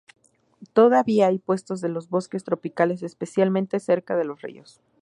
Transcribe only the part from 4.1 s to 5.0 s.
de los ríos.